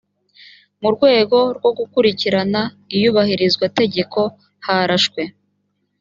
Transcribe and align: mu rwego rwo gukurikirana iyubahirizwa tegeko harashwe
mu 0.81 0.89
rwego 0.95 1.37
rwo 1.57 1.69
gukurikirana 1.77 2.61
iyubahirizwa 2.95 3.65
tegeko 3.79 4.19
harashwe 4.65 5.21